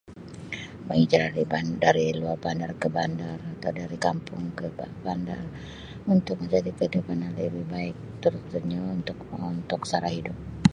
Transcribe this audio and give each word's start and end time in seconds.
Berhijrah 0.87 1.29
di 1.37 1.43
bandar 1.51 1.93
bandar 2.43 2.71
ke 2.81 2.87
bandar 2.95 3.37
berhijrah 3.41 3.73
dari 3.85 3.97
kampung 4.05 4.43
ke 4.57 4.65
bandar 5.05 5.37
untuk 6.13 6.35
mencari 6.41 6.71
kehidupan 6.77 7.17
yang 7.23 7.35
lebih 7.41 7.65
baik 7.73 7.95
untuk 9.57 9.81
sara 9.91 10.09
hidup. 10.15 10.33